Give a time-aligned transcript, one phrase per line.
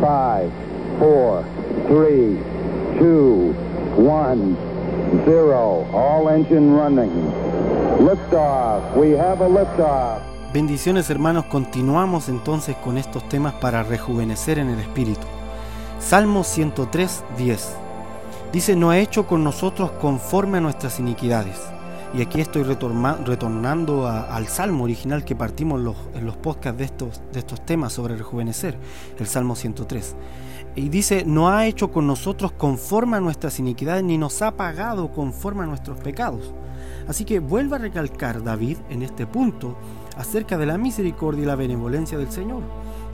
[0.00, 0.50] Five,
[0.98, 1.44] four,
[1.88, 2.38] three,
[2.98, 3.52] two,
[3.96, 4.56] one,
[5.24, 5.86] zero.
[5.92, 7.10] All engine running.
[7.98, 8.96] Liftoff.
[8.96, 10.20] We have a liftoff.
[10.52, 15.26] Bendiciones hermanos, continuamos entonces con estos temas para rejuvenecer en el espíritu.
[16.00, 17.76] Salmo 103, 10.
[18.52, 21.56] Dice, no ha hecho con nosotros conforme a nuestras iniquidades.
[22.14, 27.20] Y aquí estoy retornando al salmo original que partimos los, en los podcasts de estos,
[27.32, 28.78] de estos temas sobre rejuvenecer,
[29.18, 30.16] el Salmo 103.
[30.74, 35.12] Y dice, no ha hecho con nosotros conforme a nuestras iniquidades, ni nos ha pagado
[35.12, 36.54] conforme a nuestros pecados.
[37.06, 39.76] Así que vuelve a recalcar David en este punto
[40.16, 42.62] acerca de la misericordia y la benevolencia del Señor.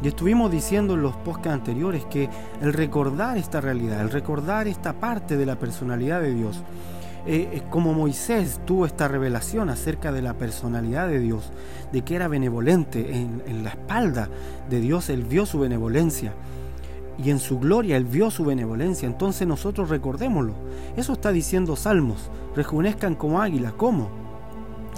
[0.03, 2.29] Y estuvimos diciendo en los podcasts anteriores que
[2.61, 6.63] el recordar esta realidad, el recordar esta parte de la personalidad de Dios,
[7.27, 11.53] eh, como Moisés tuvo esta revelación acerca de la personalidad de Dios,
[11.91, 14.29] de que era benevolente, en, la espalda
[14.69, 16.35] de Dios él vio su benevolencia
[17.17, 20.53] y en su gloria él vio su benevolencia, entonces nosotros recordémoslo.
[20.97, 24.11] Eso está diciendo Salmos, rejuvenezcan como águila, ¿cómo?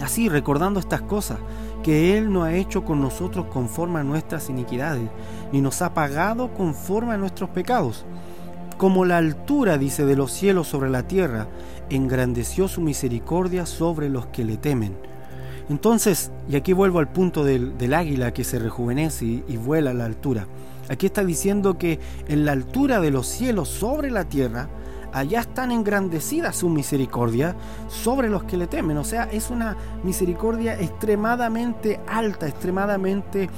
[0.03, 1.39] Así, recordando estas cosas,
[1.83, 5.09] que Él no ha hecho con nosotros conforme a nuestras iniquidades,
[5.53, 8.05] ni nos ha pagado conforme a nuestros pecados.
[8.77, 11.49] Como la altura, dice, de los cielos sobre la tierra,
[11.89, 14.95] engrandeció su misericordia sobre los que le temen.
[15.71, 20.05] Entonces, y aquí vuelvo al punto del, águila que se rejuvenece y, vuela a la
[20.05, 20.47] altura.
[20.89, 24.69] Aquí está diciendo que en la altura de los cielos sobre la tierra,
[25.17, 27.57] allá están engrandecidas su misericordia
[27.89, 28.99] sobre los que le temen.
[28.99, 33.49] O sea, es una misericordia extremadamente alta, extremadamente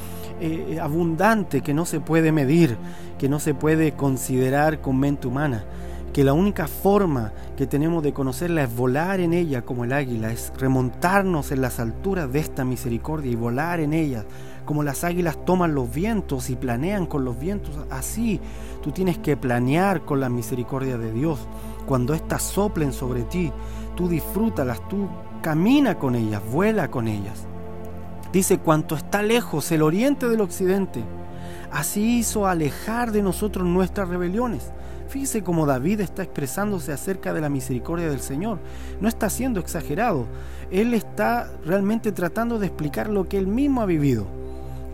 [0.41, 2.77] eh, abundante, que no se puede medir,
[3.19, 5.65] que no se puede considerar con mente humana
[6.13, 10.33] que la única forma que tenemos de conocerla es volar en ella como el águila,
[10.33, 14.25] es remontarnos en las alturas de esta misericordia y volar en ella,
[14.65, 18.41] como las águilas toman los vientos y planean con los vientos, así
[18.83, 21.39] tú tienes que planear con la misericordia de Dios.
[21.87, 23.51] Cuando éstas soplen sobre ti,
[23.97, 25.09] tú disfrútalas, tú
[25.41, 27.47] camina con ellas, vuela con ellas.
[28.33, 31.03] Dice, cuanto está lejos el oriente del occidente,
[31.73, 34.71] así hizo alejar de nosotros nuestras rebeliones.
[35.09, 38.59] Fíjese cómo David está expresándose acerca de la misericordia del Señor.
[39.01, 40.27] No está siendo exagerado.
[40.71, 44.27] Él está realmente tratando de explicar lo que él mismo ha vivido.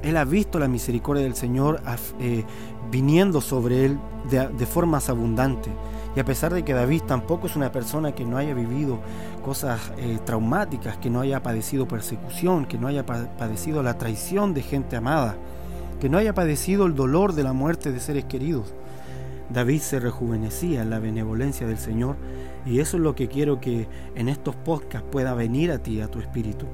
[0.05, 1.81] Él ha visto la misericordia del Señor
[2.21, 2.45] eh,
[2.93, 3.99] viniendo sobre él
[4.31, 5.73] de, formas abundantes.
[6.15, 9.01] Y a pesar de que David tampoco es una persona que no haya vivido
[9.45, 14.63] cosas eh, traumáticas, que no haya padecido persecución, que no haya padecido la traición de
[14.63, 15.35] gente amada,
[16.01, 18.75] que no haya padecido el dolor de la muerte de seres queridos,
[19.51, 22.17] David se rejuvenecía en la benevolencia del Señor
[22.65, 26.09] y eso es lo que quiero que en estos podcasts pueda venir a ti, a
[26.09, 26.67] tu espíritu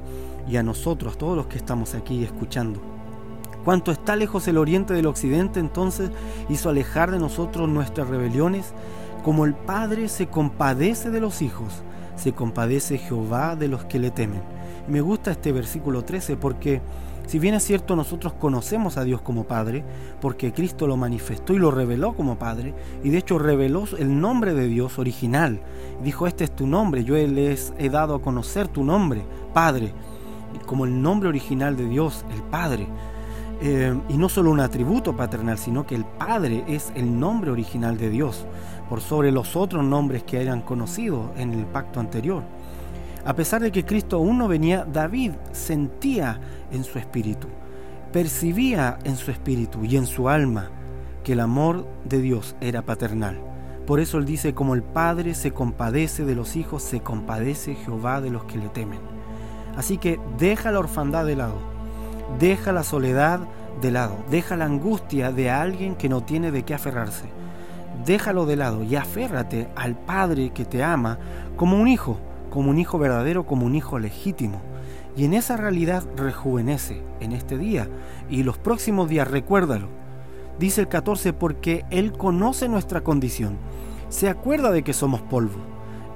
[0.49, 2.81] y a nosotros, todos los que estamos aquí escuchando.
[3.65, 6.11] Cuanto está lejos el oriente del occidente, entonces
[6.49, 8.73] hizo alejar de nosotros nuestras rebeliones,
[9.23, 11.83] como el Padre se compadece de los hijos,
[12.17, 14.43] se compadece Jehová de los que le temen.
[14.89, 16.81] me gusta este versículo 13 porque
[17.31, 19.85] si bien es cierto nosotros conocemos a Dios como Padre,
[20.21, 22.75] porque Cristo lo manifestó y lo reveló como Padre,
[23.05, 25.61] y de hecho reveló el nombre de Dios original.
[26.03, 29.23] Dijo, este es tu nombre, yo les he dado a conocer tu nombre,
[29.55, 29.93] Padre,
[30.67, 32.89] como el nombre original de Dios, el Padre.
[33.63, 37.97] Eh, y no solo un atributo paternal, sino que el Padre es el nombre original
[37.97, 38.45] de Dios,
[38.89, 42.43] por sobre los otros nombres que hayan conocido en el pacto anterior.
[43.25, 46.41] A pesar de que Cristo aún no venía, David sentía
[46.73, 47.49] en su espíritu,
[48.13, 50.71] percibía en su espíritu y en su alma
[51.25, 53.41] que el amor de Dios era paternal.
[53.87, 58.21] Por eso él dice, como el Padre se compadece de los hijos, se compadece Jehová
[58.21, 59.01] de los que le temen.
[59.77, 61.59] Así que deja la orfandad de lado,
[62.39, 63.41] deja la soledad
[63.81, 67.27] de lado, deja la angustia de alguien que no tiene de qué aferrarse.
[68.05, 71.19] Déjalo de lado y aférrate al Padre que te ama
[71.57, 72.19] como un hijo
[72.51, 74.61] como un hijo verdadero, como un hijo legítimo.
[75.17, 77.89] Y en esa realidad rejuvenece en este día
[78.29, 79.89] y los próximos días, recuérdalo.
[80.59, 83.57] Dice el 14, porque Él conoce nuestra condición,
[84.09, 85.59] se acuerda de que somos polvo.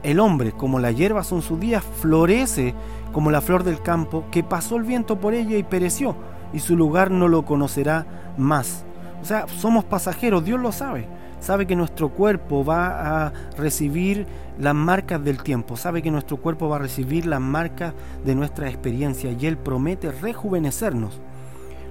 [0.03, 2.75] El hombre, como la hierba son sus días, florece
[3.13, 6.15] como la flor del campo, que pasó el viento por ella y pereció,
[6.53, 8.85] y su lugar no lo conocerá más.
[9.23, 11.09] O sea, somos pasajeros, Dios lo sabe
[11.45, 14.27] sabe que nuestro cuerpo va a recibir
[14.59, 17.93] las marcas del tiempo, sabe que nuestro cuerpo va a recibir las marcas
[18.25, 21.21] de nuestra experiencia y Él promete rejuvenecernos.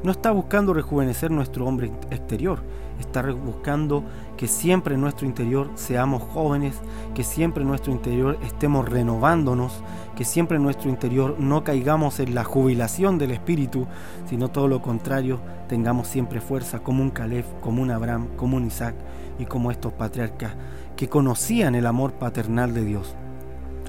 [0.04, 2.60] No está buscando rejuvenecer nuestro hombre exterior,
[3.00, 4.04] está buscando
[4.36, 6.76] que siempre en nuestro interior seamos jóvenes,
[7.16, 9.82] que siempre en nuestro interior estemos renovándonos,
[10.16, 13.88] que siempre en nuestro interior no caigamos en la jubilación del espíritu,
[14.30, 15.40] sino todo lo contrario,
[15.70, 18.96] tengamos siempre fuerza como un Caleb, como un Abraham, como un Isaac
[19.40, 20.54] y como estos patriarcas
[20.98, 23.16] que conocían el amor paternal de Dios.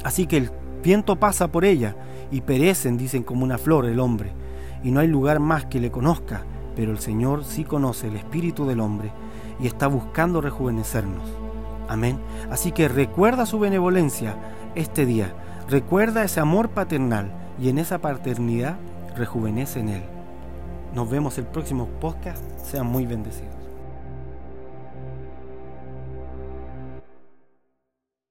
[0.04, 0.50] Así que el
[0.82, 1.96] viento pasa por ella
[2.30, 4.43] y perecen, dicen, como una flor el hombre
[4.84, 6.42] y no hay lugar más que le conozca,
[6.76, 9.10] pero el Señor sí conoce el espíritu del hombre
[9.58, 11.24] y está buscando rejuvenecernos.
[11.88, 12.18] Amén.
[12.50, 14.36] Así que recuerda su benevolencia
[14.74, 15.32] este día,
[15.68, 18.76] recuerda ese amor paternal y en esa paternidad
[19.16, 20.02] rejuvenece en él.
[20.94, 22.44] Nos vemos el próximo podcast.
[22.58, 23.63] Sean muy bendecidos.